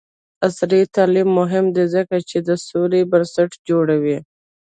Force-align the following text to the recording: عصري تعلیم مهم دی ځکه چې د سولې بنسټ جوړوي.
عصري 0.45 0.81
تعلیم 0.95 1.29
مهم 1.39 1.65
دی 1.75 1.85
ځکه 1.95 2.15
چې 2.29 2.37
د 2.47 2.49
سولې 2.67 3.01
بنسټ 3.11 3.51
جوړوي. 3.69 4.17